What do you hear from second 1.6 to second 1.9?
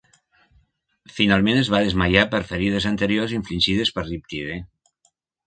es va